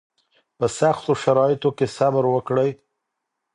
په 0.57 0.65
سختو 0.79 1.11
شرایطو 1.23 1.69
کې 1.77 1.87
صبر 1.97 2.23
وکړئ 2.33 2.71